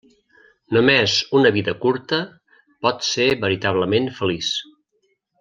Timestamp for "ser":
3.09-3.29